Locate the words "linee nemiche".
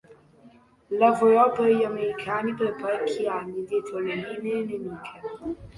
4.15-5.09